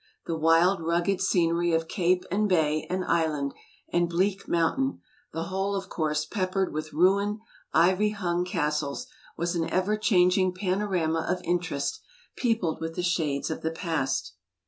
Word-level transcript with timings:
The 0.25 0.35
wild, 0.35 0.81
rugged 0.81 1.19
scen 1.21 1.49
ery 1.51 1.73
of 1.73 1.87
cape 1.87 2.23
and 2.31 2.49
bay 2.49 2.87
and 2.89 3.05
island 3.05 3.53
and 3.93 4.09
bleak 4.09 4.47
mountain 4.47 4.99
the 5.31 5.43
whole 5.43 5.75
of 5.75 5.89
course, 5.89 6.25
peppered 6.25 6.73
with 6.73 6.91
ruined, 6.91 7.39
ivy 7.71 8.09
hung 8.09 8.43
casdes 8.43 9.05
was 9.37 9.55
an 9.55 9.69
ever 9.69 9.97
changing 9.97 10.55
panorama 10.55 11.23
of 11.29 11.39
interest, 11.43 12.01
peopled 12.35 12.81
with 12.81 12.95
the 12.95 13.03
shades 13.03 13.51
of 13.51 13.61
the 13.61 13.69
past. 13.69 14.33